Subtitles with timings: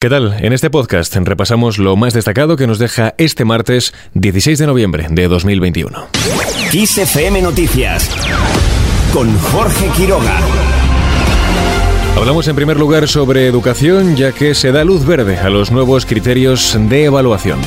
[0.00, 0.36] ¿Qué tal?
[0.44, 5.08] En este podcast repasamos lo más destacado que nos deja este martes 16 de noviembre
[5.10, 6.06] de 2021.
[6.70, 8.08] XFM Noticias
[9.12, 10.38] con Jorge Quiroga.
[12.16, 16.06] Hablamos en primer lugar sobre educación ya que se da luz verde a los nuevos
[16.06, 17.58] criterios de evaluación.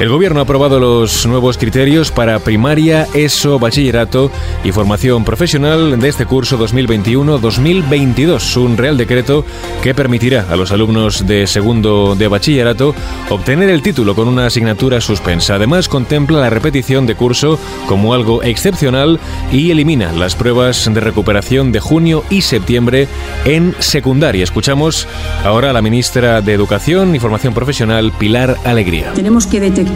[0.00, 4.30] El Gobierno ha aprobado los nuevos criterios para primaria, ESO, bachillerato
[4.62, 8.56] y formación profesional de este curso 2021-2022.
[8.58, 9.44] Un real decreto
[9.82, 12.94] que permitirá a los alumnos de segundo de bachillerato
[13.28, 15.56] obtener el título con una asignatura suspensa.
[15.56, 17.58] Además, contempla la repetición de curso
[17.88, 19.18] como algo excepcional
[19.50, 23.08] y elimina las pruebas de recuperación de junio y septiembre
[23.44, 24.44] en secundaria.
[24.44, 25.08] Escuchamos
[25.42, 29.12] ahora a la ministra de Educación y Formación Profesional, Pilar Alegría.
[29.14, 29.87] Tenemos que detectar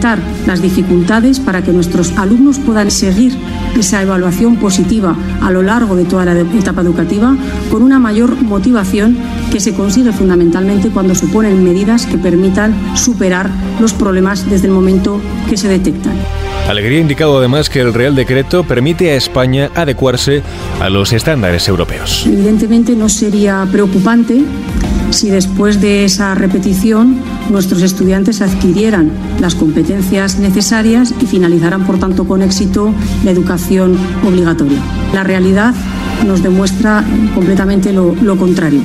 [0.45, 3.37] las dificultades para que nuestros alumnos puedan seguir
[3.79, 7.37] esa evaluación positiva a lo largo de toda la etapa educativa
[7.71, 9.17] con una mayor motivación
[9.49, 14.73] que se consigue fundamentalmente cuando se ponen medidas que permitan superar los problemas desde el
[14.73, 16.13] momento que se detectan.
[16.67, 20.41] Alegría ha indicado además que el Real Decreto permite a España adecuarse
[20.81, 22.25] a los estándares europeos.
[22.25, 24.43] Evidentemente no sería preocupante
[25.13, 32.25] si después de esa repetición nuestros estudiantes adquirieran las competencias necesarias y finalizaran, por tanto,
[32.27, 34.79] con éxito la educación obligatoria.
[35.13, 35.73] La realidad
[36.25, 37.03] nos demuestra
[37.35, 38.81] completamente lo, contrario.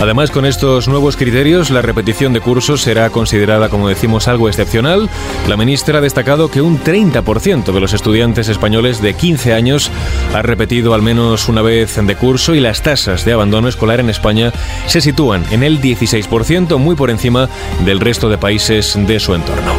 [0.00, 5.08] Además, con estos nuevos criterios, la repetición de cursos será considerada, como decimos, algo excepcional.
[5.48, 9.90] La ministra ha destacado que un 30% de los estudiantes españoles de 15 años
[10.34, 14.10] ha repetido al menos una vez de curso y las tasas de abandono escolar en
[14.10, 14.52] España
[14.86, 17.48] se sitúan en el 16%, muy por encima
[17.84, 19.72] del resto de países de su entorno.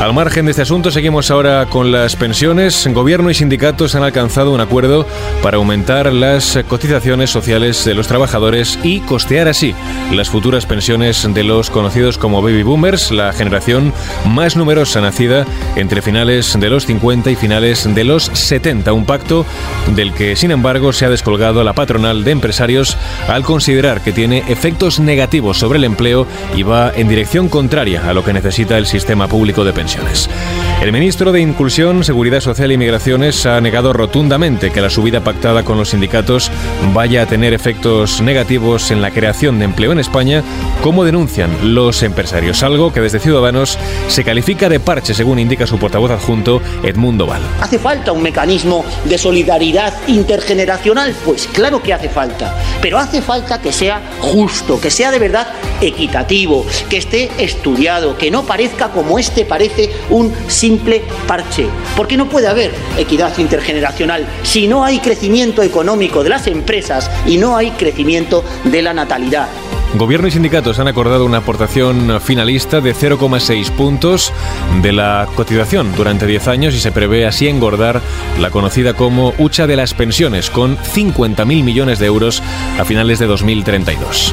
[0.00, 2.88] Al margen de este asunto, seguimos ahora con las pensiones.
[2.90, 5.06] Gobierno y sindicatos han alcanzado un acuerdo
[5.42, 9.74] para aumentar las cotizaciones sociales de los trabajadores y costear así
[10.10, 13.92] las futuras pensiones de los conocidos como baby boomers, la generación
[14.24, 15.44] más numerosa nacida
[15.76, 18.94] entre finales de los 50 y finales de los 70.
[18.94, 19.44] Un pacto
[19.94, 22.96] del que, sin embargo, se ha descolgado la patronal de empresarios
[23.28, 28.14] al considerar que tiene efectos negativos sobre el empleo y va en dirección contraria a
[28.14, 30.69] lo que necesita el sistema público de pensiones canciones.
[30.80, 35.62] El ministro de Inclusión, Seguridad Social y Migraciones ha negado rotundamente que la subida pactada
[35.62, 36.50] con los sindicatos
[36.94, 40.42] vaya a tener efectos negativos en la creación de empleo en España,
[40.82, 45.78] como denuncian los empresarios, algo que desde Ciudadanos se califica de parche, según indica su
[45.78, 47.42] portavoz adjunto, Edmundo Val.
[47.60, 51.14] ¿Hace falta un mecanismo de solidaridad intergeneracional?
[51.26, 55.46] Pues claro que hace falta, pero hace falta que sea justo, que sea de verdad
[55.82, 60.32] equitativo, que esté estudiado, que no parezca como este parece un
[60.70, 61.66] simple parche.
[61.96, 67.38] Porque no puede haber equidad intergeneracional si no hay crecimiento económico de las empresas y
[67.38, 69.48] no hay crecimiento de la natalidad.
[69.96, 74.32] Gobierno y sindicatos han acordado una aportación finalista de 0,6 puntos
[74.80, 78.00] de la cotización durante 10 años y se prevé así engordar
[78.38, 82.40] la conocida como hucha de las pensiones con 50.000 millones de euros
[82.78, 84.32] a finales de 2032.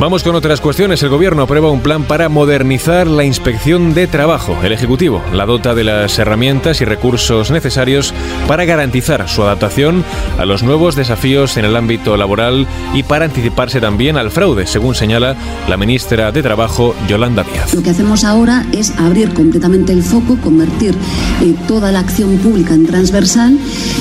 [0.00, 1.02] Vamos con otras cuestiones.
[1.02, 4.56] El Gobierno aprueba un plan para modernizar la inspección de trabajo.
[4.62, 8.12] El Ejecutivo la dota de las herramientas y recursos necesarios
[8.48, 10.04] para garantizar su adaptación
[10.38, 14.94] a los nuevos desafíos en el ámbito laboral y para anticiparse también al fraude, según
[14.94, 15.36] señala
[15.68, 17.74] la ministra de Trabajo, Yolanda Díaz.
[17.74, 20.94] Lo que hacemos ahora es abrir completamente el foco, convertir
[21.42, 23.58] eh, toda la acción pública en transversal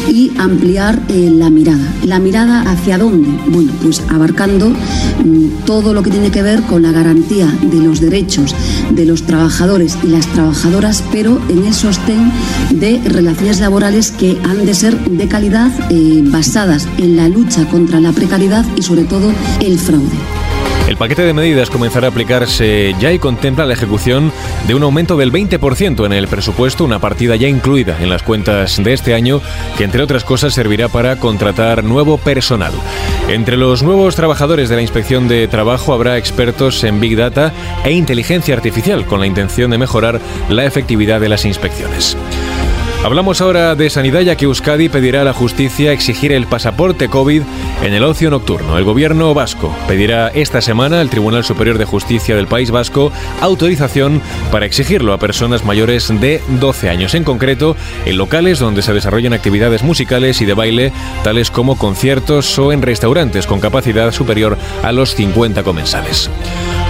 [0.08, 1.94] y ampliar eh, la mirada.
[2.04, 3.30] ¿La mirada hacia dónde?
[3.48, 7.82] Bueno, pues abarcando mm, todo todo lo que tiene que ver con la garantía de
[7.82, 8.56] los derechos
[8.92, 12.32] de los trabajadores y las trabajadoras, pero en el sostén
[12.72, 18.00] de relaciones laborales que han de ser de calidad, eh, basadas en la lucha contra
[18.00, 20.43] la precariedad y sobre todo el fraude.
[20.94, 24.32] El paquete de medidas comenzará a aplicarse ya y contempla la ejecución
[24.68, 28.78] de un aumento del 20% en el presupuesto, una partida ya incluida en las cuentas
[28.78, 29.42] de este año,
[29.76, 32.74] que entre otras cosas servirá para contratar nuevo personal.
[33.28, 37.52] Entre los nuevos trabajadores de la Inspección de Trabajo habrá expertos en Big Data
[37.84, 42.16] e inteligencia artificial, con la intención de mejorar la efectividad de las inspecciones.
[43.04, 47.42] Hablamos ahora de sanidad ya que Euskadi pedirá a la justicia exigir el pasaporte COVID
[47.84, 48.78] en el ocio nocturno.
[48.78, 53.12] El gobierno vasco pedirá esta semana al Tribunal Superior de Justicia del País Vasco
[53.42, 54.22] autorización
[54.54, 59.34] para exigirlo a personas mayores de 12 años, en concreto en locales donde se desarrollan
[59.34, 60.94] actividades musicales y de baile,
[61.26, 66.30] tales como conciertos o en restaurantes con capacidad superior a los 50 comensales.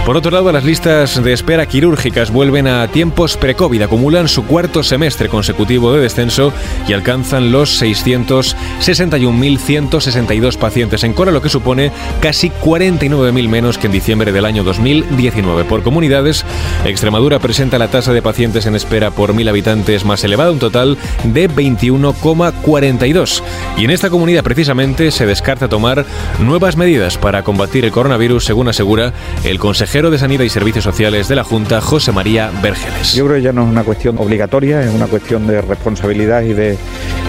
[0.04, 4.82] Por otro lado, las listas de espera quirúrgicas vuelven a tiempos pre-COVID, acumulan su cuarto
[4.82, 6.52] semestre consecutivo de descenso
[6.86, 11.90] y alcanzan los 661.162 pacientes en Cora, lo que supone
[12.20, 15.64] casi 49.000 menos que en diciembre del año 2019.
[15.64, 16.44] Por comunidades,
[16.84, 20.98] Extremadura presenta la tasa de pacientes en espera por mil habitantes más elevada, un total
[21.24, 23.42] de 21,42.
[23.78, 26.04] Y en esta comunidad precisamente se descarta tomar
[26.40, 29.14] nuevas medidas para combatir el coronavirus, según asegura
[29.44, 33.14] el consejero de Sanidad y Servicios Sociales de la Junta, José María Vergeles.
[33.14, 36.52] Yo creo que ya no es una cuestión obligatoria, es una cuestión de responsabilidad y
[36.52, 36.76] de,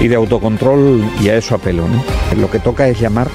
[0.01, 1.85] y de autocontrol y a eso apelo.
[2.35, 3.27] Lo que toca es llamar,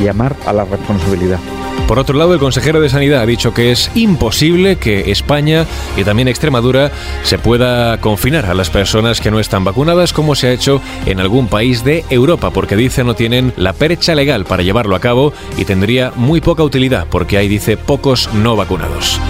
[0.00, 1.40] llamar a la responsabilidad.
[1.86, 5.66] Por otro lado, el consejero de Sanidad ha dicho que es imposible que España
[5.96, 6.90] y también Extremadura
[7.22, 11.20] se pueda confinar a las personas que no están vacunadas como se ha hecho en
[11.20, 15.32] algún país de Europa, porque dice no tienen la percha legal para llevarlo a cabo
[15.56, 19.20] y tendría muy poca utilidad porque hay, dice, pocos no vacunados.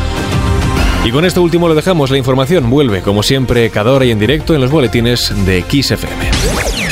[1.05, 2.11] Y con esto último lo dejamos.
[2.11, 6.86] La información vuelve, como siempre, cada hora y en directo en los boletines de XFM.